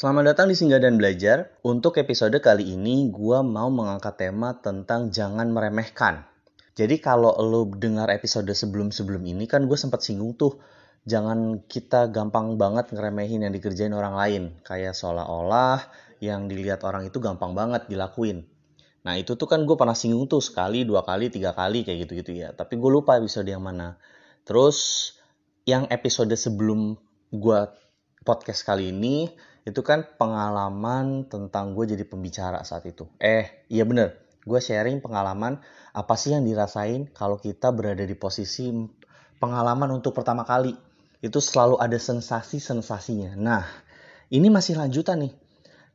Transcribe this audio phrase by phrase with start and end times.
[0.00, 1.60] Selamat datang di Singgah dan Belajar.
[1.60, 6.24] Untuk episode kali ini, gue mau mengangkat tema tentang jangan meremehkan.
[6.72, 10.56] Jadi kalau lo dengar episode sebelum-sebelum ini, kan gue sempat singgung tuh,
[11.04, 14.42] jangan kita gampang banget ngeremehin yang dikerjain orang lain.
[14.64, 15.84] Kayak seolah-olah
[16.24, 18.48] yang dilihat orang itu gampang banget dilakuin.
[19.04, 22.40] Nah itu tuh kan gue pernah singgung tuh sekali, dua kali, tiga kali kayak gitu-gitu
[22.40, 22.56] ya.
[22.56, 24.00] Tapi gue lupa episode yang mana.
[24.48, 25.12] Terus
[25.68, 26.96] yang episode sebelum
[27.36, 27.60] gue
[28.24, 29.28] podcast kali ini
[29.68, 33.08] itu kan pengalaman tentang gue jadi pembicara saat itu.
[33.20, 34.16] Eh, iya bener.
[34.40, 35.60] Gue sharing pengalaman
[35.92, 38.72] apa sih yang dirasain kalau kita berada di posisi
[39.36, 40.72] pengalaman untuk pertama kali.
[41.20, 43.36] Itu selalu ada sensasi-sensasinya.
[43.36, 43.64] Nah,
[44.32, 45.32] ini masih lanjutan nih.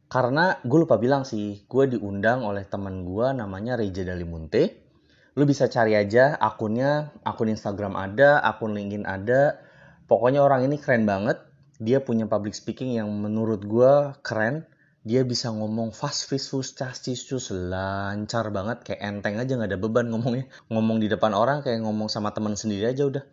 [0.05, 4.85] Karena gue lupa bilang sih, gue diundang oleh teman gue namanya Reja Dalimunte.
[5.33, 9.57] Lu bisa cari aja akunnya, akun Instagram ada, akun LinkedIn ada.
[10.05, 11.41] Pokoknya orang ini keren banget
[11.75, 14.63] dia punya public speaking yang menurut gue keren.
[15.05, 18.81] Dia bisa ngomong fast fistus castistus lancar banget.
[18.81, 20.49] Kayak enteng aja nggak ada beban ngomongnya.
[20.73, 23.23] Ngomong di depan orang kayak ngomong sama teman sendiri aja udah.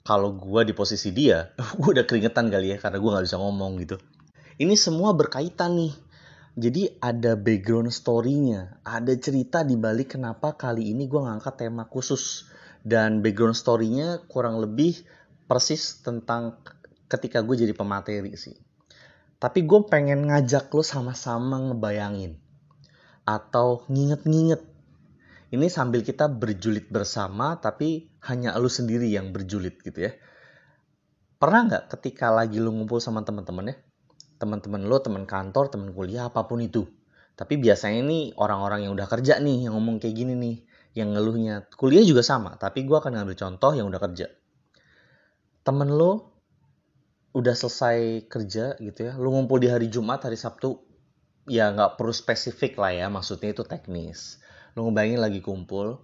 [0.00, 3.72] Kalau gue di posisi dia gue udah keringetan kali ya karena gue nggak bisa ngomong
[3.84, 3.96] gitu.
[4.58, 5.94] Ini semua berkaitan nih.
[6.58, 8.82] Jadi ada background story-nya.
[8.82, 12.50] Ada cerita di balik kenapa kali ini gue ngangkat tema khusus.
[12.82, 14.98] Dan background story-nya kurang lebih
[15.46, 16.58] persis tentang
[17.10, 18.54] ketika gue jadi pemateri sih.
[19.42, 22.38] Tapi gue pengen ngajak lo sama-sama ngebayangin.
[23.26, 24.62] Atau nginget-nginget.
[25.50, 30.14] Ini sambil kita berjulit bersama tapi hanya lo sendiri yang berjulit gitu ya.
[31.40, 33.76] Pernah nggak ketika lagi lo ngumpul sama teman-teman ya?
[34.38, 36.86] Teman-teman lo, teman kantor, teman kuliah, apa pun itu.
[37.34, 40.56] Tapi biasanya ini orang-orang yang udah kerja nih yang ngomong kayak gini nih.
[40.94, 41.54] Yang ngeluhnya.
[41.72, 44.28] Kuliah juga sama, tapi gue akan ngambil contoh yang udah kerja.
[45.64, 46.29] Temen lo
[47.30, 50.82] udah selesai kerja gitu ya, lu ngumpul di hari Jumat, hari Sabtu,
[51.46, 54.42] ya nggak perlu spesifik lah ya, maksudnya itu teknis.
[54.74, 56.02] Lu ngebayangin lagi kumpul,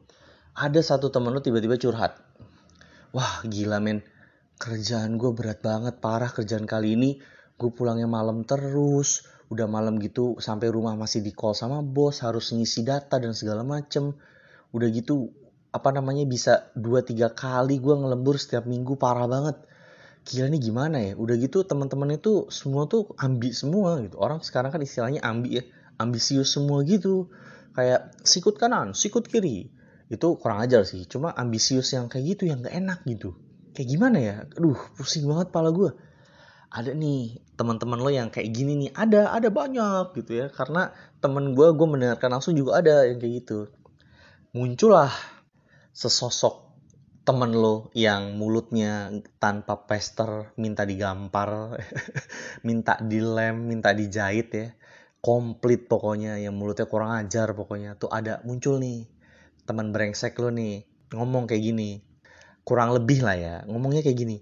[0.55, 2.23] ada satu temen lu tiba-tiba curhat.
[3.11, 4.07] Wah gila men,
[4.59, 7.11] kerjaan gue berat banget, parah kerjaan kali ini.
[7.57, 12.53] Gue pulangnya malam terus, udah malam gitu sampai rumah masih di call sama bos, harus
[12.53, 14.13] ngisi data dan segala macem.
[14.77, 15.33] Udah gitu
[15.73, 19.57] apa namanya bisa 2-3 kali gue ngelembur setiap minggu parah banget
[20.27, 21.13] gila nih gimana ya?
[21.15, 24.19] Udah gitu teman-teman itu semua tuh ambi semua gitu.
[24.19, 25.65] Orang sekarang kan istilahnya ambi ya
[26.03, 27.31] ambisius semua gitu.
[27.79, 29.71] Kayak sikut kanan sikut kiri.
[30.11, 33.39] Itu kurang ajar sih cuma ambisius yang kayak gitu yang gak enak gitu.
[33.71, 34.35] Kayak gimana ya?
[34.59, 35.95] Aduh pusing banget pala gue
[36.67, 40.47] ada nih teman-teman lo yang kayak gini nih ada ada banyak gitu ya.
[40.51, 40.91] Karena
[41.23, 43.71] temen gue gue mendengarkan langsung juga ada yang kayak gitu.
[44.51, 45.15] Muncullah
[45.95, 46.66] sesosok
[47.27, 49.11] temen lo yang mulutnya
[49.43, 51.75] tanpa pester minta digampar
[52.67, 54.69] minta dilem minta dijahit ya.
[55.19, 57.99] Komplit pokoknya yang mulutnya kurang ajar pokoknya.
[57.99, 59.11] Tuh ada muncul nih
[59.67, 61.99] teman brengsek lo nih ngomong kayak gini.
[62.63, 64.39] Kurang lebih lah ya ngomongnya kayak gini.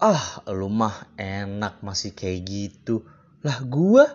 [0.00, 3.04] Ah lu mah enak masih kayak gitu.
[3.44, 4.08] Lah gua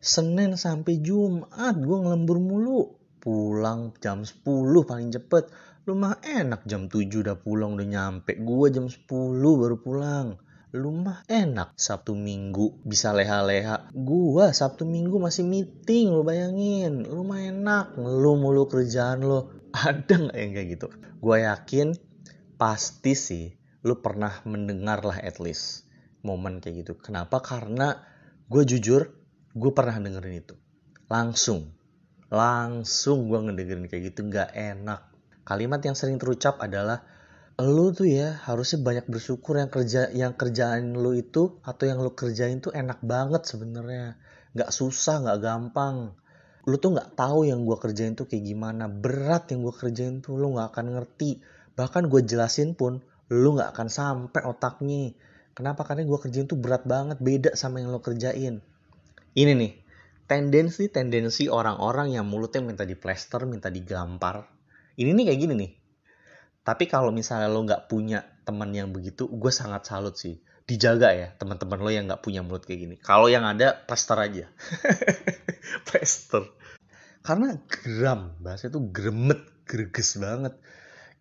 [0.00, 2.96] Senin sampai Jumat gua ngelembur mulu.
[3.20, 4.40] Pulang jam 10
[4.88, 5.52] paling cepet
[5.82, 8.38] Lu mah enak jam 7 udah pulang udah nyampe.
[8.38, 9.02] Gua jam 10
[9.34, 10.38] baru pulang.
[10.78, 13.90] Lu mah enak Sabtu Minggu bisa leha-leha.
[13.90, 17.02] Gua Sabtu Minggu masih meeting lu bayangin.
[17.02, 19.50] Lu mah enak lu mulu kerjaan lo.
[19.74, 20.86] Ada nggak yang kayak gitu?
[21.18, 21.98] Gua yakin
[22.54, 23.50] pasti sih
[23.82, 25.90] lu pernah mendengar lah at least
[26.22, 26.94] momen kayak gitu.
[26.94, 27.42] Kenapa?
[27.42, 27.98] Karena
[28.46, 29.10] gue jujur
[29.50, 30.54] gue pernah dengerin itu.
[31.10, 31.74] Langsung.
[32.30, 34.30] Langsung gue ngedengerin kayak gitu.
[34.30, 35.11] Gak enak
[35.42, 37.02] kalimat yang sering terucap adalah
[37.60, 42.16] lu tuh ya harusnya banyak bersyukur yang kerja yang kerjaan lu itu atau yang lu
[42.16, 44.16] kerjain tuh enak banget sebenarnya.
[44.56, 46.16] Nggak susah nggak gampang.
[46.64, 48.88] Lu tuh nggak tahu yang gue kerjain tuh kayak gimana.
[48.88, 51.44] Berat yang gue kerjain tuh lu nggak akan ngerti.
[51.76, 55.12] Bahkan gue jelasin pun lu nggak akan sampai otaknya.
[55.52, 55.84] Kenapa?
[55.84, 58.64] Karena gue kerjain tuh berat banget beda sama yang lo kerjain.
[59.32, 59.72] Ini nih
[60.24, 64.61] tendensi tendensi orang-orang yang mulutnya minta diplester minta digampar
[64.98, 65.72] ini nih kayak gini nih.
[66.62, 70.38] Tapi kalau misalnya lo nggak punya teman yang begitu gue sangat salut sih.
[70.62, 72.94] Dijaga ya teman-teman lo yang nggak punya mulut kayak gini.
[73.00, 74.46] Kalau yang ada plaster aja.
[75.88, 76.44] Plaster
[77.22, 80.58] karena gram bahasa itu gremet greges banget.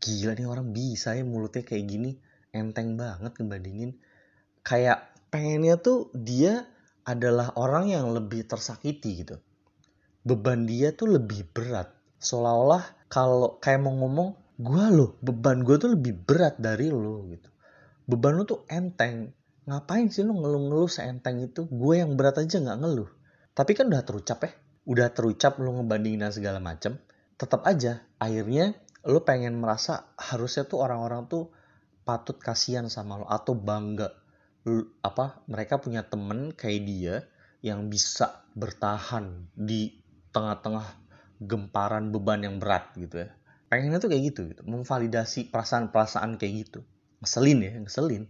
[0.02, 2.18] Gila nih orang bisa ya mulutnya kayak gini.
[2.50, 4.02] Enteng banget ngebandingin.
[4.66, 6.66] Kayak pengennya tuh dia
[7.06, 9.38] adalah orang yang lebih tersakiti gitu.
[10.26, 11.94] Beban dia tuh lebih berat.
[12.18, 17.52] Seolah-olah kalau kayak mau ngomong gue loh beban gue tuh lebih berat dari lo gitu
[18.08, 19.36] beban lo tuh enteng
[19.68, 23.12] ngapain sih lo ngeluh-ngeluh seenteng itu gue yang berat aja nggak ngeluh
[23.52, 24.52] Tapi kan udah terucap ya.
[24.88, 26.98] Udah terucap lu ngebandingin segala macem.
[27.36, 28.74] Tetap aja, akhirnya
[29.06, 31.50] lu pengen merasa harusnya tuh orang-orang tuh
[32.06, 34.14] patut kasihan sama lo atau bangga
[34.66, 37.16] lu, apa mereka punya temen kayak dia
[37.66, 40.02] yang bisa bertahan di
[40.34, 40.86] tengah-tengah
[41.42, 43.30] gemparan beban yang berat gitu ya.
[43.72, 46.80] Pengennya tuh kayak gitu gitu memvalidasi perasaan-perasaan kayak gitu.
[47.24, 48.24] Ngeselin ya ngeselin.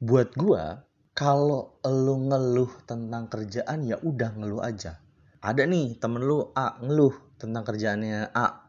[0.00, 0.84] Buat gua
[1.16, 5.00] kalau lu ngeluh tentang kerjaan ya udah ngeluh aja.
[5.40, 8.68] Ada nih temen lu A ngeluh tentang kerjaannya A.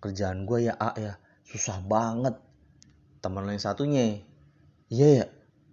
[0.00, 2.40] Kerjaan gue ya A ya susah banget.
[3.20, 4.20] Teman lo yang satunya.
[4.88, 5.26] Iya ya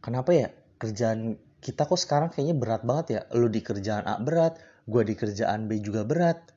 [0.04, 0.52] kenapa ya?
[0.80, 3.22] Kerjaan kita kok sekarang kayaknya berat banget ya.
[3.36, 6.53] Lu di kerjaan A berat gue di kerjaan B juga berat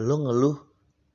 [0.00, 0.56] lu ngeluh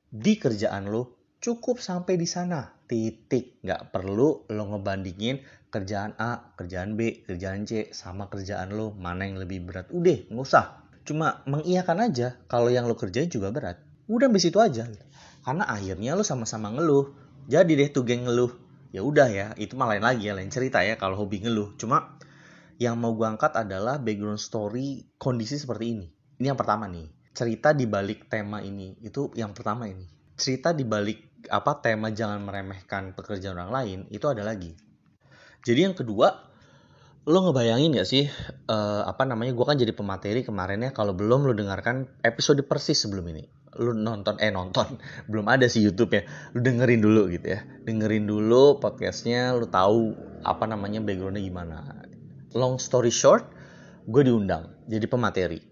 [0.06, 1.02] di kerjaan lu
[1.42, 2.78] cukup sampai di sana.
[2.86, 3.60] Titik.
[3.66, 9.42] Nggak perlu lo ngebandingin kerjaan A kerjaan B kerjaan C sama kerjaan lo mana yang
[9.42, 9.90] lebih berat?
[9.90, 10.86] Udah nggak usah.
[11.02, 13.82] Cuma mengiyakan aja kalau yang lo kerjain juga berat.
[14.06, 14.86] Udah sampai situ aja.
[15.42, 17.12] Karena akhirnya lo sama-sama ngeluh.
[17.50, 18.54] Jadi deh tuh geng ngeluh.
[18.94, 21.74] Ya udah ya itu mah lain lagi ya lain cerita ya kalau hobi ngeluh.
[21.76, 22.14] Cuma
[22.78, 26.06] yang mau gue angkat adalah background story kondisi seperti ini.
[26.38, 28.96] Ini yang pertama nih cerita di balik tema ini.
[29.00, 30.04] Itu yang pertama ini.
[30.38, 34.74] Cerita di balik apa tema jangan meremehkan pekerjaan orang lain itu ada lagi.
[35.62, 36.48] Jadi yang kedua
[37.28, 38.24] lo ngebayangin gak sih
[38.72, 43.04] uh, apa namanya gue kan jadi pemateri kemarin ya kalau belum lo dengarkan episode persis
[43.04, 43.44] sebelum ini.
[43.78, 44.96] Lu nonton eh nonton.
[45.30, 46.22] Belum ada sih YouTube ya.
[46.56, 47.60] Lu dengerin dulu gitu ya.
[47.84, 51.78] Dengerin dulu podcastnya lu tahu apa namanya backgroundnya gimana.
[52.56, 53.44] Long story short
[54.08, 55.67] gue diundang jadi pemateri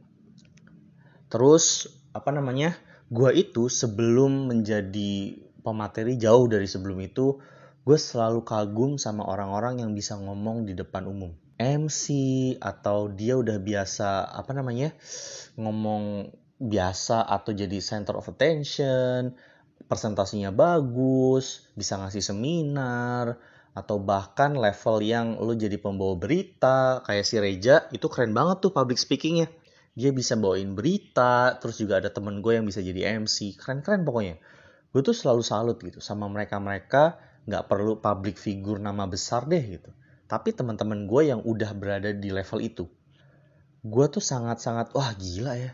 [1.26, 2.74] terus apa namanya
[3.10, 7.38] gue itu sebelum menjadi pemateri jauh dari sebelum itu
[7.86, 12.04] gue selalu kagum sama orang-orang yang bisa ngomong di depan umum MC
[12.60, 14.92] atau dia udah biasa apa namanya
[15.56, 19.36] ngomong biasa atau jadi center of attention,
[19.88, 23.36] presentasinya bagus, bisa ngasih seminar,
[23.76, 28.72] atau bahkan level yang lu jadi pembawa berita, kayak si Reja, itu keren banget tuh
[28.72, 29.52] public speakingnya.
[29.96, 34.36] Dia bisa bawain berita, terus juga ada temen gue yang bisa jadi MC, keren-keren pokoknya.
[34.92, 37.16] Gue tuh selalu salut gitu sama mereka-mereka,
[37.48, 39.88] nggak perlu public figure nama besar deh gitu.
[40.28, 42.84] Tapi teman-teman gue yang udah berada di level itu,
[43.86, 45.72] gue tuh sangat-sangat, wah gila ya.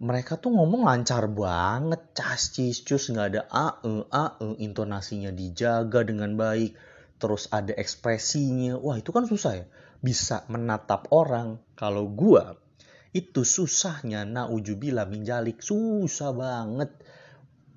[0.00, 6.08] Mereka tuh ngomong lancar banget, cascis, cus, nggak ada a, e, a, e, intonasinya dijaga
[6.08, 6.72] dengan baik,
[7.20, 9.66] terus ada ekspresinya, wah itu kan susah ya,
[10.00, 11.60] bisa menatap orang.
[11.76, 12.65] Kalau gua
[13.12, 16.90] itu susahnya naujubila minjalik, susah banget.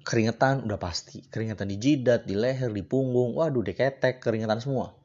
[0.05, 4.95] Keringetan udah pasti, keringetan di jidat, di leher, di punggung, waduh deketek, keringetan semua.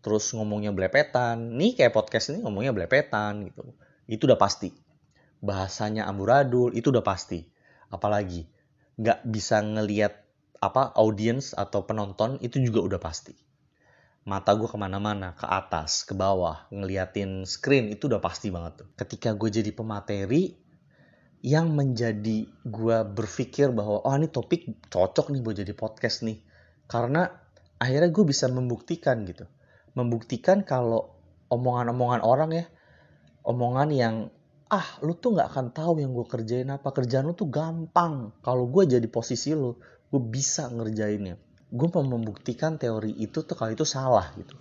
[0.00, 3.74] Terus ngomongnya blepetan, nih kayak podcast ini ngomongnya blepetan gitu.
[4.08, 4.72] Itu udah pasti.
[5.42, 7.44] Bahasanya amburadul itu udah pasti.
[7.92, 8.46] Apalagi
[8.98, 10.16] nggak bisa ngelihat
[10.58, 13.47] apa audiens atau penonton itu juga udah pasti
[14.28, 18.88] mata gue ke mana-mana ke atas ke bawah ngeliatin screen itu udah pasti banget tuh.
[18.92, 20.52] Ketika gue jadi pemateri
[21.40, 26.44] yang menjadi gue berpikir bahwa oh ini topik cocok nih buat jadi podcast nih.
[26.84, 27.24] Karena
[27.80, 29.48] akhirnya gue bisa membuktikan gitu.
[29.96, 31.16] Membuktikan kalau
[31.48, 32.64] omongan-omongan orang ya
[33.48, 34.14] omongan yang
[34.68, 38.36] ah lu tuh nggak akan tahu yang gue kerjain apa kerjaan lu tuh gampang.
[38.44, 39.72] Kalau gue jadi posisi lu
[40.12, 44.56] gue bisa ngerjainnya gue mau membuktikan teori itu tuh kalau itu salah gitu.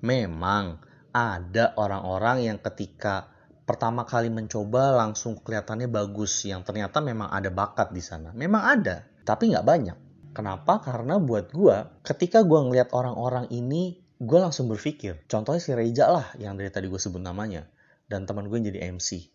[0.00, 0.80] Memang
[1.12, 3.28] ada orang-orang yang ketika
[3.68, 8.32] pertama kali mencoba langsung kelihatannya bagus yang ternyata memang ada bakat di sana.
[8.32, 9.98] Memang ada tapi nggak banyak.
[10.32, 10.80] Kenapa?
[10.80, 15.28] Karena buat gue ketika gue ngeliat orang-orang ini gue langsung berpikir.
[15.28, 17.68] Contohnya si Reja lah yang dari tadi gue sebut namanya
[18.08, 19.28] dan teman gue yang jadi MC.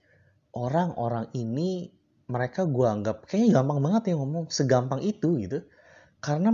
[0.57, 1.93] Orang-orang ini
[2.27, 5.61] mereka gue anggap kayaknya gampang banget ya ngomong segampang itu gitu.
[6.17, 6.49] Karena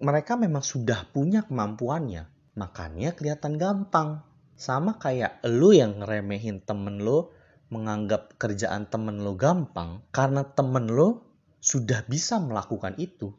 [0.00, 2.26] mereka memang sudah punya kemampuannya.
[2.58, 4.24] Makanya kelihatan gampang.
[4.56, 7.32] Sama kayak lu yang ngeremehin temen lu,
[7.72, 10.04] menganggap kerjaan temen lu gampang.
[10.12, 11.22] Karena temen lu
[11.62, 13.32] sudah bisa melakukan itu.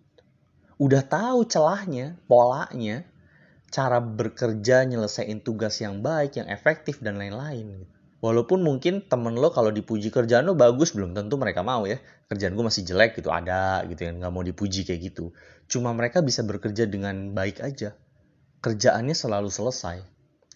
[0.82, 3.06] Udah tahu celahnya, polanya,
[3.70, 7.86] cara bekerja, nyelesain tugas yang baik, yang efektif, dan lain-lain.
[8.24, 12.00] Walaupun mungkin temen lo kalau dipuji kerjaan lo bagus belum tentu mereka mau ya.
[12.32, 15.36] Kerjaan gue masih jelek gitu ada gitu yang nggak mau dipuji kayak gitu.
[15.68, 18.00] Cuma mereka bisa bekerja dengan baik aja.
[18.64, 20.08] Kerjaannya selalu selesai.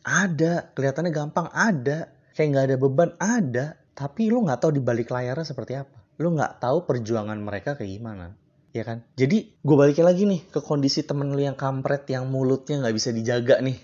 [0.08, 2.08] Ada, kelihatannya gampang ada.
[2.40, 3.66] Kayak nggak ada beban ada.
[3.92, 6.08] Tapi lo nggak tahu di balik layarnya seperti apa.
[6.24, 8.32] Lo nggak tahu perjuangan mereka kayak gimana.
[8.72, 9.04] Ya kan?
[9.20, 13.12] Jadi gue balikin lagi nih ke kondisi temen lo yang kampret yang mulutnya nggak bisa
[13.12, 13.76] dijaga nih.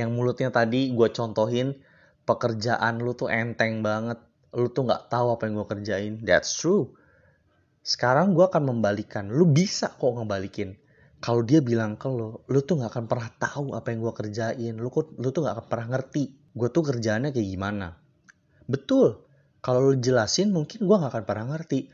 [0.00, 1.76] Yang mulutnya tadi gue contohin
[2.26, 4.18] pekerjaan lu tuh enteng banget.
[4.52, 6.12] Lu tuh nggak tahu apa yang gue kerjain.
[6.26, 6.92] That's true.
[7.86, 9.30] Sekarang gue akan membalikan.
[9.30, 10.74] Lu bisa kok ngebalikin.
[11.16, 14.74] Kalau dia bilang ke lo lu tuh nggak akan pernah tahu apa yang gue kerjain.
[14.76, 16.24] Lu lu tuh nggak akan pernah ngerti
[16.56, 17.88] gue tuh kerjaannya kayak gimana.
[18.66, 19.22] Betul.
[19.60, 21.92] Kalau lu jelasin mungkin gue nggak akan pernah ngerti.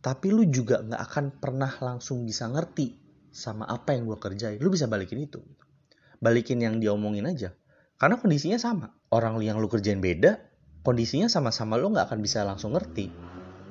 [0.00, 2.94] Tapi lu juga nggak akan pernah langsung bisa ngerti
[3.34, 4.58] sama apa yang gue kerjain.
[4.62, 5.42] Lu bisa balikin itu.
[6.22, 7.52] Balikin yang diomongin aja.
[7.98, 10.42] Karena kondisinya sama orang yang lu kerjain beda
[10.82, 13.14] kondisinya sama-sama lu nggak akan bisa langsung ngerti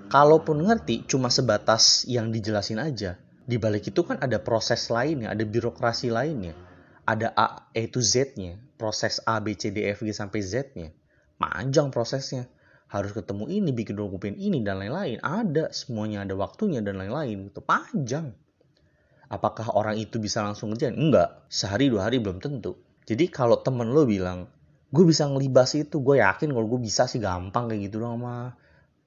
[0.08, 5.44] kalaupun ngerti cuma sebatas yang dijelasin aja di balik itu kan ada proses lainnya ada
[5.44, 6.56] birokrasi lainnya
[7.04, 10.96] ada A, E to Z-nya proses A, B, C, D, F, G sampai Z-nya
[11.36, 12.48] panjang prosesnya
[12.94, 15.18] harus ketemu ini, bikin dokumen ini dan lain-lain.
[15.26, 17.50] Ada semuanya ada waktunya dan lain-lain.
[17.50, 18.38] Itu panjang.
[19.34, 20.94] Apakah orang itu bisa langsung ngerjain?
[20.94, 21.50] Enggak.
[21.50, 22.78] Sehari dua hari belum tentu.
[23.10, 24.46] Jadi kalau temen lo bilang,
[24.94, 28.54] gue bisa ngelibas itu, gue yakin kalau gue bisa sih gampang kayak gitu dong sama.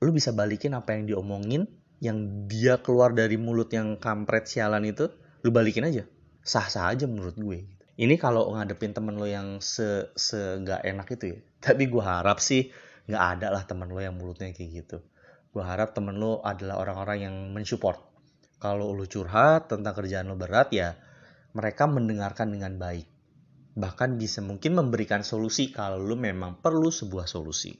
[0.02, 1.70] Lo bisa balikin apa yang diomongin,
[2.02, 5.06] yang dia keluar dari mulut yang kampret sialan itu,
[5.46, 6.02] lo balikin aja.
[6.42, 7.70] Sah-sah aja menurut gue.
[7.96, 11.38] Ini kalau ngadepin temen lo yang se, se gak enak itu ya.
[11.70, 12.68] Tapi gue harap sih
[13.06, 14.98] nggak ada lah temen lo yang mulutnya kayak gitu
[15.54, 18.02] gue harap temen lo adalah orang-orang yang mensupport
[18.58, 20.98] kalau lo curhat tentang kerjaan lo berat ya
[21.54, 23.06] mereka mendengarkan dengan baik
[23.76, 27.76] bahkan bisa mungkin memberikan solusi kalau lo memang perlu sebuah solusi.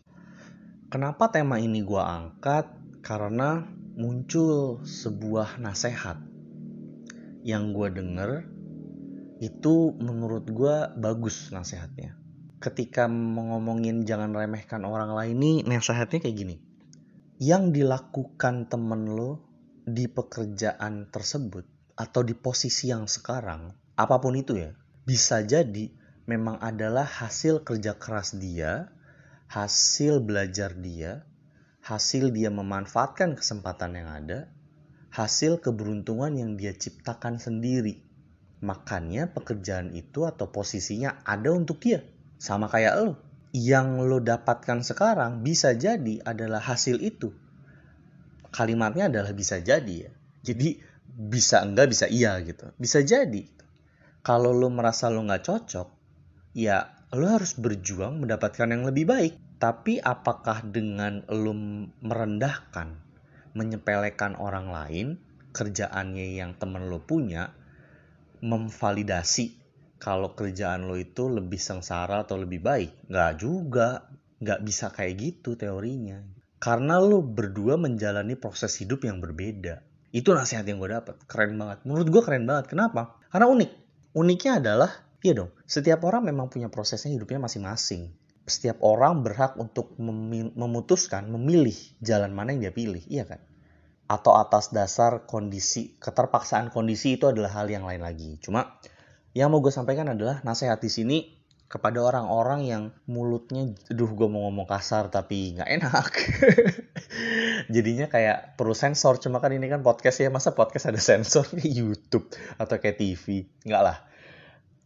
[0.93, 2.69] Kenapa tema ini gue angkat?
[3.01, 3.65] Karena
[3.97, 6.21] muncul sebuah nasihat
[7.43, 8.45] yang gue denger
[9.41, 12.27] itu menurut gue bagus nasihatnya
[12.57, 16.57] ketika ngomongin jangan remehkan orang lain ini nasihatnya kayak gini.
[17.37, 19.45] Yang dilakukan temen lo
[19.85, 24.73] di pekerjaan tersebut atau di posisi yang sekarang, apa pun itu ya,
[25.07, 25.95] bisa jadi
[26.27, 28.91] memang adalah hasil kerja keras dia,
[29.47, 31.23] hasil belajar dia,
[31.87, 34.51] hasil dia memanfaatkan kesempatan yang ada,
[35.15, 38.03] hasil keberuntungan yang dia ciptakan sendiri.
[38.67, 42.03] Makanya pekerjaan itu atau posisinya ada untuk dia
[42.43, 43.15] sama kayak lo.
[43.55, 47.31] Yang lo dapatkan sekarang bisa jadi adalah hasil itu.
[48.51, 50.13] Kalimatnya adalah bisa jadi ya.
[50.43, 52.69] Jadi bisa enggak bisa iya gitu.
[52.77, 53.56] Bisa jadi.
[54.27, 55.89] Kalau lo merasa lo nggak cocok,
[56.59, 56.83] ya
[57.15, 59.39] lo harus berjuang mendapatkan yang lebih baik.
[59.63, 61.55] Tapi apakah dengan lo
[62.03, 62.99] merendahkan,
[63.55, 65.07] menyepelekan orang lain,
[65.55, 67.55] kerjaannya yang temen lo punya,
[68.43, 69.63] memvalidasi
[70.03, 73.07] kalau kerjaan lo itu lebih sengsara atau lebih baik.
[73.07, 74.11] Nggak juga.
[74.43, 76.19] Nggak bisa kayak gitu teorinya.
[76.59, 79.87] Karena lo berdua menjalani proses hidup yang berbeda.
[80.11, 81.15] Itu nasihat yang gue dapet.
[81.31, 81.87] Keren banget.
[81.87, 82.75] Menurut gue keren banget.
[82.75, 83.23] Kenapa?
[83.31, 83.86] Karena unik.
[84.17, 88.17] Uniknya adalah, iya dong, setiap orang memang punya prosesnya hidupnya masing-masing.
[88.49, 89.93] Setiap orang berhak untuk
[90.57, 93.05] memutuskan, memilih jalan mana yang dia pilih.
[93.13, 93.45] Iya kan?
[94.09, 98.41] Atau atas dasar kondisi, keterpaksaan kondisi itu adalah hal yang lain lagi.
[98.41, 98.81] Cuma
[99.37, 101.19] yang mau gue sampaikan adalah nasihat di sini
[101.69, 106.09] kepada orang-orang yang mulutnya, aduh gue mau ngomong kasar tapi nggak enak.
[107.67, 111.73] Jadinya kayak perlu sensor, cuma kan ini kan podcast ya, masa podcast ada sensor kayak
[111.81, 112.31] YouTube
[112.61, 113.47] atau kayak TV?
[113.65, 113.99] Nggak lah.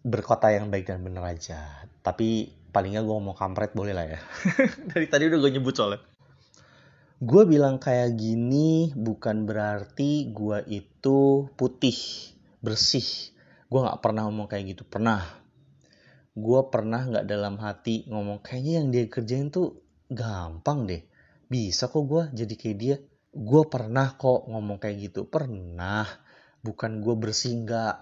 [0.00, 1.84] Berkota yang baik dan bener aja.
[2.00, 4.20] Tapi palingnya gue ngomong kampret boleh lah ya.
[4.90, 6.00] Dari tadi udah gue nyebut soalnya.
[7.20, 12.00] Gue bilang kayak gini bukan berarti gue itu putih,
[12.64, 13.04] bersih,
[13.70, 15.22] gue nggak pernah ngomong kayak gitu pernah
[16.34, 21.02] gue pernah nggak dalam hati ngomong kayaknya yang dia kerjain tuh gampang deh
[21.50, 22.96] bisa kok gue jadi kayak dia.
[23.34, 25.26] Gue pernah kok ngomong kayak gitu.
[25.26, 26.06] Pernah.
[26.62, 27.94] Bukan gue bersih nggak.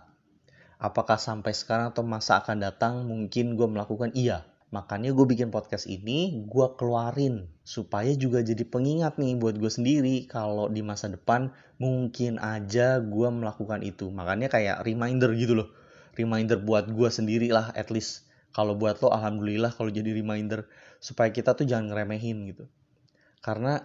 [0.79, 4.13] Apakah sampai sekarang atau masa akan datang mungkin gue melakukan.
[4.13, 4.45] Iya.
[4.69, 7.49] Makanya gue bikin podcast ini gue keluarin.
[7.65, 10.29] Supaya juga jadi pengingat nih buat gue sendiri.
[10.29, 11.49] Kalau di masa depan
[11.81, 14.13] mungkin aja gue melakukan itu.
[14.13, 15.73] Makanya kayak reminder gitu loh.
[16.21, 18.29] Reminder buat gue sendiri lah at least.
[18.53, 20.69] Kalau buat lo alhamdulillah kalau jadi reminder.
[21.01, 22.69] Supaya kita tuh jangan ngeremehin gitu
[23.41, 23.79] karena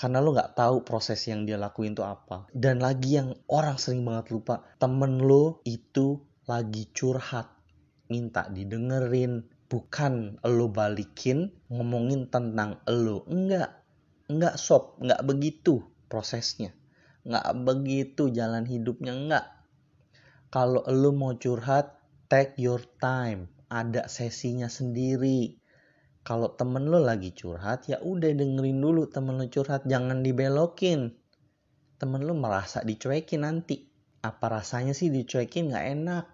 [0.00, 2.48] karena lo nggak tahu proses yang dia lakuin tuh apa.
[2.56, 7.52] Dan lagi yang orang sering banget lupa temen lo itu lagi curhat
[8.08, 9.44] minta didengerin.
[9.70, 13.84] Bukan lo balikin ngomongin tentang lo enggak
[14.26, 16.72] enggak sob enggak begitu prosesnya.
[17.22, 19.46] Enggak begitu jalan hidupnya enggak
[20.50, 23.52] kalau lo mau curhat take your time.
[23.70, 25.59] Ada sesinya sendiri
[26.30, 31.10] kalau temen lo lagi curhat ya udah dengerin dulu temen lo curhat jangan dibelokin.
[31.98, 33.90] Temen lo merasa dicuekin nanti.
[34.22, 35.74] Apa rasanya sih dicuekin?
[35.74, 36.24] Nggak enak.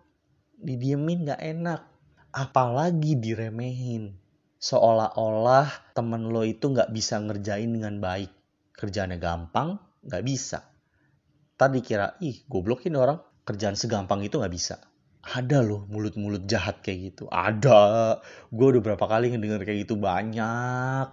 [0.61, 1.81] Didiemin nggak enak.
[2.29, 4.21] Apalagi diremehin.
[4.61, 8.29] Seolah-olah temen lo itu nggak bisa ngerjain dengan baik.
[8.77, 10.77] Kerjaannya gampang, nggak bisa.
[11.57, 13.17] Tadi kira, ih goblokin orang,
[13.49, 14.77] kerjaan segampang itu nggak bisa.
[15.27, 17.25] Ada loh mulut-mulut jahat kayak gitu.
[17.35, 18.23] Ada.
[18.55, 21.09] Gue udah berapa kali ngedenger kayak gitu banyak.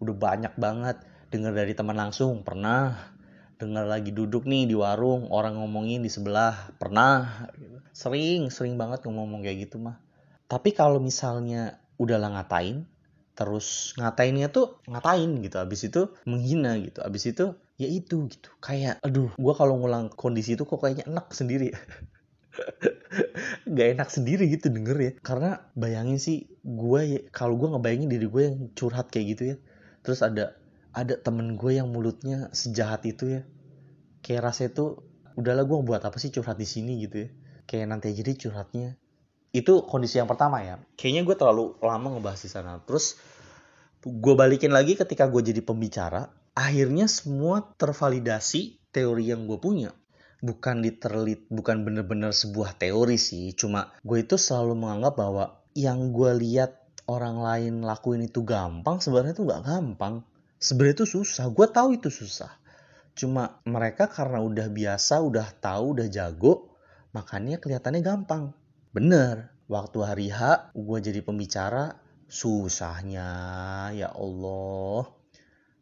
[0.00, 0.96] Udah banyak banget.
[1.28, 2.96] Dengar dari teman langsung, pernah.
[3.60, 7.44] Dengar lagi duduk nih di warung, orang ngomongin di sebelah, pernah.
[7.92, 10.00] Sering, sering banget ngomong kayak gitu mah.
[10.48, 12.88] Tapi kalau misalnya udah lah ngatain,
[13.36, 19.00] terus ngatainnya tuh ngatain gitu abis itu menghina gitu abis itu ya itu gitu kayak
[19.00, 21.72] aduh gue kalau ngulang kondisi itu kok kayaknya enak sendiri
[23.76, 25.12] gak enak sendiri gitu denger ya.
[25.20, 29.56] Karena bayangin sih gue ya, kalau gue ngebayangin diri gue yang curhat kayak gitu ya.
[30.06, 30.56] Terus ada
[30.90, 33.42] ada temen gue yang mulutnya sejahat itu ya.
[34.22, 35.00] Kayak rasa itu
[35.38, 36.98] udahlah gue buat apa sih curhat di sini?
[37.02, 37.28] gitu ya.
[37.66, 38.98] Kayak nanti jadi curhatnya.
[39.50, 40.78] Itu kondisi yang pertama ya.
[40.94, 42.78] Kayaknya gue terlalu lama ngebahas di sana.
[42.86, 43.18] Terus
[44.00, 49.94] gue balikin lagi ketika gue jadi pembicara akhirnya semua tervalidasi teori yang gue punya
[50.40, 53.52] bukan literally bukan bener-bener sebuah teori sih.
[53.56, 55.44] Cuma gue itu selalu menganggap bahwa
[55.76, 60.24] yang gue lihat orang lain lakuin itu gampang sebenarnya itu nggak gampang.
[60.60, 61.48] Sebenarnya itu susah.
[61.52, 62.52] Gue tahu itu susah.
[63.16, 66.74] Cuma mereka karena udah biasa udah tahu udah jago
[67.16, 68.52] makanya kelihatannya gampang.
[68.90, 73.26] Bener waktu hari H gue jadi pembicara Susahnya,
[73.90, 75.02] ya Allah.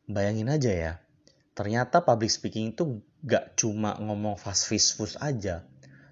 [0.08, 0.92] Bayangin aja ya,
[1.52, 5.66] ternyata public speaking itu gak cuma ngomong fast fast fast aja.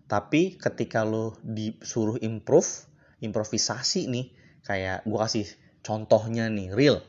[0.07, 2.87] Tapi ketika lo disuruh improve,
[3.23, 4.27] improvisasi nih,
[4.63, 5.47] kayak gue kasih
[5.83, 7.03] contohnya nih, real.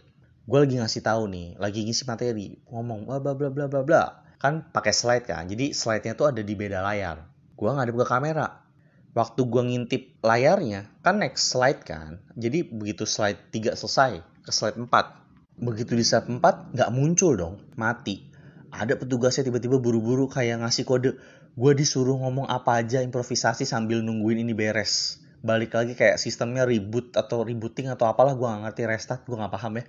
[0.48, 4.04] Gue lagi ngasih tahu nih, lagi ngisi materi, ngomong bla bla bla bla bla bla.
[4.38, 7.26] Kan pakai slide kan, jadi slide-nya tuh ada di beda layar.
[7.58, 8.68] Gue ngadep ke kamera,
[9.18, 14.78] waktu gue ngintip layarnya kan next slide kan jadi begitu slide 3 selesai ke slide
[14.78, 18.30] 4 begitu di slide 4 nggak muncul dong mati
[18.72, 21.12] ada petugasnya tiba-tiba buru-buru kayak ngasih kode
[21.58, 25.18] gue disuruh ngomong apa aja improvisasi sambil nungguin ini beres.
[25.42, 29.54] Balik lagi kayak sistemnya reboot atau rebooting atau apalah gue gak ngerti restart gue gak
[29.54, 29.86] paham ya.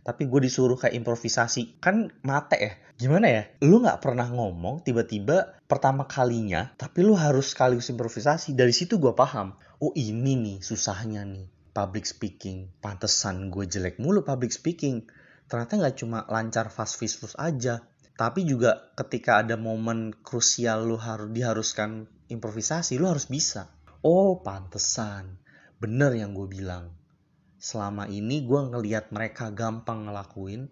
[0.00, 1.82] Tapi gue disuruh kayak improvisasi.
[1.82, 2.72] Kan mate ya.
[2.96, 3.42] Gimana ya?
[3.64, 8.54] Lu nggak pernah ngomong tiba-tiba pertama kalinya tapi lu harus sekaligus improvisasi.
[8.54, 9.56] Dari situ gue paham.
[9.82, 11.48] Oh ini nih susahnya nih.
[11.74, 12.70] Public speaking.
[12.80, 15.04] Pantesan gue jelek mulu public speaking.
[15.50, 17.89] Ternyata nggak cuma lancar fast fast fast aja
[18.20, 23.72] tapi juga ketika ada momen krusial lu harus diharuskan improvisasi lu harus bisa.
[24.04, 25.40] Oh pantesan.
[25.80, 26.92] Bener yang gue bilang.
[27.56, 30.68] Selama ini gue ngeliat mereka gampang ngelakuin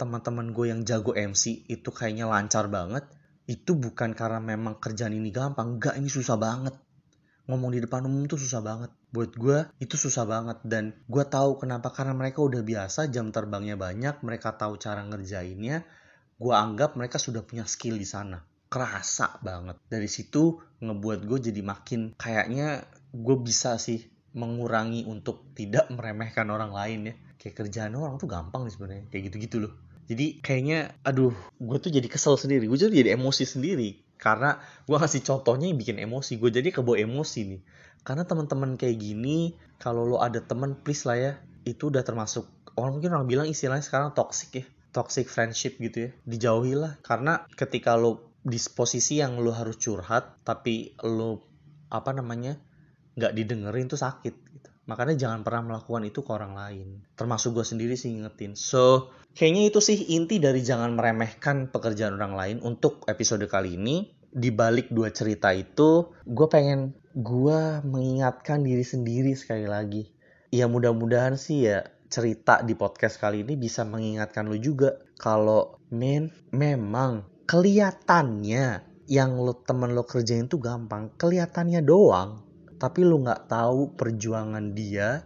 [0.00, 3.04] teman-teman gue yang jago MC itu kayaknya lancar banget
[3.44, 5.76] itu bukan karena memang kerjaan ini gampang.
[5.76, 6.80] Enggak ini susah banget.
[7.44, 8.88] Ngomong di depan umum tuh susah banget.
[9.12, 10.64] Buat gue itu susah banget.
[10.64, 15.84] Dan gue tahu kenapa karena mereka udah biasa jam terbangnya banyak mereka tahu cara ngerjainnya
[16.36, 18.44] gue anggap mereka sudah punya skill di sana.
[18.68, 19.80] Kerasa banget.
[19.88, 22.84] Dari situ ngebuat gue jadi makin kayaknya
[23.16, 24.04] gue bisa sih
[24.36, 27.14] mengurangi untuk tidak meremehkan orang lain ya.
[27.40, 29.04] Kayak kerjaan orang tuh gampang nih sebenarnya.
[29.08, 29.72] Kayak gitu-gitu loh.
[30.06, 32.68] Jadi kayaknya aduh gue tuh jadi kesel sendiri.
[32.68, 34.04] Gue jadi emosi sendiri.
[34.20, 36.36] Karena gue ngasih contohnya yang bikin emosi.
[36.36, 37.60] Gue jadi kebawa emosi nih.
[38.04, 41.32] Karena teman-teman kayak gini kalau lo ada teman please lah ya.
[41.64, 42.44] Itu udah termasuk
[42.76, 44.64] orang mungkin orang bilang istilahnya sekarang toxic ya
[44.96, 50.40] toxic friendship gitu ya dijauhi lah karena ketika lo di posisi yang lo harus curhat
[50.40, 51.44] tapi lo
[51.92, 52.56] apa namanya
[53.16, 54.70] nggak didengerin tuh sakit gitu.
[54.86, 57.02] Makanya jangan pernah melakukan itu ke orang lain.
[57.18, 58.54] Termasuk gue sendiri sih ngingetin.
[58.54, 64.14] So, kayaknya itu sih inti dari jangan meremehkan pekerjaan orang lain untuk episode kali ini.
[64.36, 70.12] Di balik dua cerita itu, gue pengen gue mengingatkan diri sendiri sekali lagi.
[70.52, 74.96] Ya mudah-mudahan sih ya cerita di podcast kali ini bisa mengingatkan lo juga.
[75.18, 78.66] Kalau men, memang kelihatannya
[79.06, 81.14] yang lo temen lo kerjain tuh gampang.
[81.14, 82.42] Kelihatannya doang.
[82.76, 85.24] Tapi lu nggak tahu perjuangan dia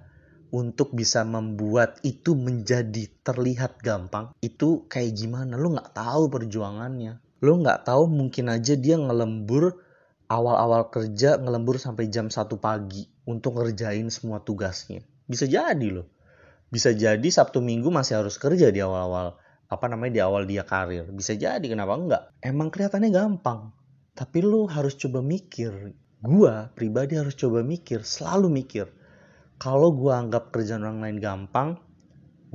[0.50, 4.34] untuk bisa membuat itu menjadi terlihat gampang.
[4.38, 5.58] Itu kayak gimana?
[5.58, 7.18] Lu nggak tahu perjuangannya.
[7.42, 9.80] Lu nggak tahu mungkin aja dia ngelembur
[10.30, 15.02] awal-awal kerja ngelembur sampai jam 1 pagi untuk ngerjain semua tugasnya.
[15.26, 16.19] Bisa jadi loh
[16.70, 19.34] bisa jadi Sabtu Minggu masih harus kerja di awal-awal.
[19.66, 21.10] Apa namanya di awal dia karir.
[21.10, 22.22] Bisa jadi kenapa enggak?
[22.42, 23.74] Emang kelihatannya gampang.
[24.14, 25.94] Tapi lu harus coba mikir.
[26.22, 28.86] Gua pribadi harus coba mikir, selalu mikir.
[29.58, 31.80] Kalau gua anggap kerjaan orang lain gampang,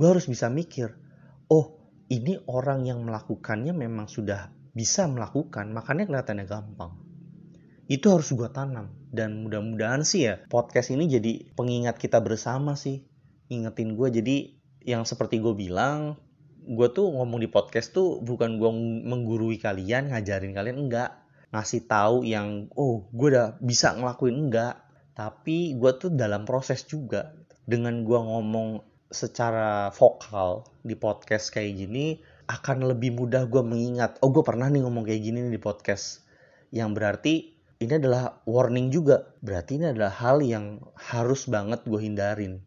[0.00, 0.94] gua harus bisa mikir,
[1.50, 6.94] oh ini orang yang melakukannya memang sudah bisa melakukan, makanya kelihatannya gampang.
[7.90, 8.94] Itu harus gua tanam.
[9.10, 13.02] Dan mudah-mudahan sih ya podcast ini jadi pengingat kita bersama sih
[13.46, 14.36] ingetin gue jadi
[14.86, 16.14] yang seperti gue bilang
[16.66, 18.70] gue tuh ngomong di podcast tuh bukan gue
[19.06, 21.14] menggurui kalian ngajarin kalian enggak.
[21.54, 24.82] Ngasih tahu yang oh gue udah bisa ngelakuin enggak.
[25.14, 27.30] Tapi gue tuh dalam proses juga.
[27.66, 32.18] Dengan gue ngomong secara vokal di podcast kayak gini
[32.50, 36.26] akan lebih mudah gue mengingat oh gue pernah nih ngomong kayak gini nih di podcast.
[36.74, 37.34] Yang berarti
[37.78, 39.22] ini adalah warning juga.
[39.38, 42.58] Berarti ini adalah hal yang harus banget gue hindarin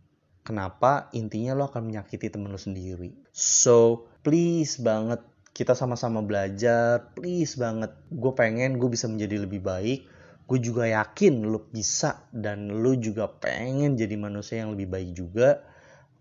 [0.44, 3.14] kenapa intinya lo akan menyakiti temen lo sendiri.
[3.34, 5.22] So please banget
[5.54, 7.92] kita sama-sama belajar please banget.
[8.10, 10.08] Gue pengen gue bisa menjadi lebih baik.
[10.50, 15.62] Gue juga yakin lo bisa dan lo juga pengen jadi manusia yang lebih baik juga.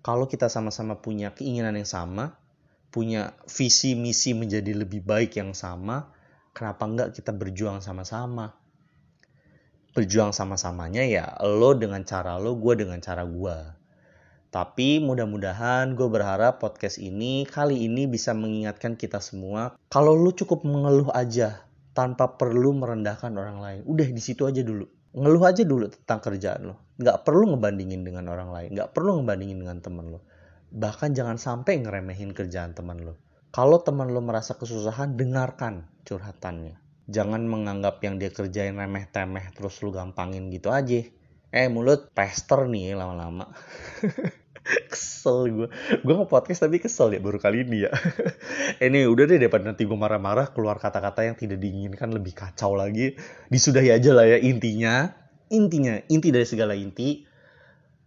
[0.05, 2.37] Kalau kita sama-sama punya keinginan yang sama
[2.89, 6.09] punya visi misi menjadi lebih baik yang sama
[6.57, 8.57] kenapa enggak kita berjuang sama-sama?
[9.93, 13.78] Berjuang sama-samanya ya lo dengan cara lo gue dengan cara gue
[14.59, 20.67] tapi mudah-mudahan gue berharap podcast ini kali ini bisa mengingatkan kita semua kalau lu cukup
[20.67, 21.63] mengeluh aja
[21.95, 23.81] tanpa perlu merendahkan orang lain.
[23.87, 24.83] Udah di situ aja dulu.
[25.15, 26.91] Ngeluh aja dulu tentang kerjaan lo.
[26.99, 28.71] Nggak perlu ngebandingin dengan orang lain.
[28.75, 30.27] Nggak perlu ngebandingin dengan temen lo.
[30.75, 33.15] Bahkan jangan sampai ngeremehin kerjaan temen lo.
[33.55, 36.83] Kalau teman lo merasa kesusahan, dengarkan curhatannya.
[37.07, 41.07] Jangan menganggap yang dia kerjain remeh-temeh terus lu gampangin gitu aja
[41.49, 43.49] eh mulut pester nih lama-lama
[44.93, 45.69] kesel gue
[46.05, 47.93] gue nge podcast tapi kesel ya baru kali ini ya.
[48.87, 53.17] Ini udah deh daripada nanti gue marah-marah keluar kata-kata yang tidak diinginkan lebih kacau lagi.
[53.49, 55.11] Disudahi aja lah ya intinya.
[55.49, 57.25] Intinya inti dari segala inti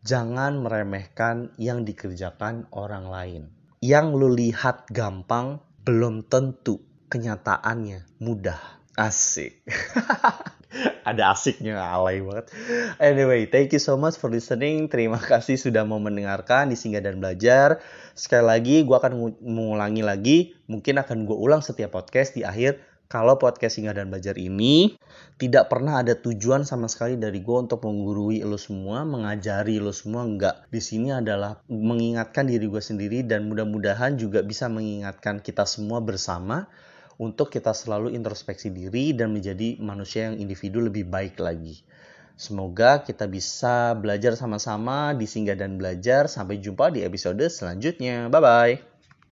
[0.06, 3.44] jangan meremehkan yang dikerjakan orang lain.
[3.82, 8.62] Yang lu lihat gampang belum tentu kenyataannya mudah.
[8.92, 9.64] Asik
[11.10, 12.52] ada asiknya alay banget.
[12.98, 14.88] Anyway, thank you so much for listening.
[14.88, 17.84] Terima kasih sudah mau mendengarkan di Singgah dan Belajar.
[18.16, 20.38] Sekali lagi, gue akan mengulangi lagi.
[20.72, 22.80] Mungkin akan gue ulang setiap podcast di akhir.
[23.12, 24.96] Kalau podcast Singgah dan Belajar ini
[25.36, 30.24] tidak pernah ada tujuan sama sekali dari gue untuk menggurui lo semua, mengajari lo semua,
[30.24, 30.64] enggak.
[30.72, 36.72] Di sini adalah mengingatkan diri gue sendiri dan mudah-mudahan juga bisa mengingatkan kita semua bersama
[37.22, 41.86] untuk kita selalu introspeksi diri dan menjadi manusia yang individu lebih baik lagi.
[42.34, 46.26] Semoga kita bisa belajar sama-sama di Singgah dan Belajar.
[46.26, 48.26] Sampai jumpa di episode selanjutnya.
[48.34, 48.91] Bye-bye.